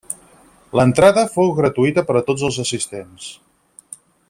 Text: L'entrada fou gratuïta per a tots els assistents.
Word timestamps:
L'entrada 0.79 1.25
fou 1.35 1.51
gratuïta 1.59 2.05
per 2.09 2.17
a 2.21 2.25
tots 2.31 2.47
els 2.49 2.59
assistents. 2.65 3.29